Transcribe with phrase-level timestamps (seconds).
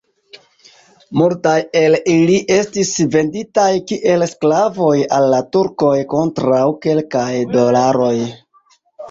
[1.19, 8.13] Multaj el ili estis venditaj kiel sklavoj al la turkoj kontraŭ kelkaj dolaroj.